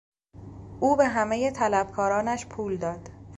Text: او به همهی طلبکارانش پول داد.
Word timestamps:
او 0.79 0.95
به 0.95 1.07
همهی 1.07 1.51
طلبکارانش 1.51 2.45
پول 2.45 2.77
داد. 2.77 3.09